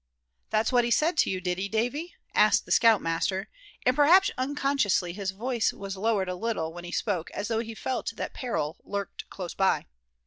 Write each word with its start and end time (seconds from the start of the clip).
"That's 0.49 0.71
what 0.71 0.83
he 0.83 0.89
said 0.89 1.15
to 1.17 1.29
you, 1.29 1.39
did 1.39 1.59
he, 1.59 1.69
Davy?" 1.69 2.15
asked 2.33 2.65
the 2.65 2.71
scout 2.71 3.03
master; 3.03 3.49
and 3.85 3.95
perhaps 3.95 4.31
unconsciously 4.35 5.13
his 5.13 5.29
voice 5.29 5.71
was 5.73 5.95
lowered 5.95 6.27
a 6.27 6.33
little 6.33 6.73
when 6.73 6.85
he 6.85 6.91
spoke, 6.91 7.29
as 7.35 7.49
though 7.49 7.59
he 7.59 7.75
felt 7.75 8.13
that 8.15 8.33
peril 8.33 8.77
lurked 8.83 9.29
close 9.29 9.53
by. 9.53 9.85